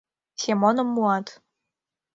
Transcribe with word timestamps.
Семоным 0.41 0.87
муат 0.95 1.27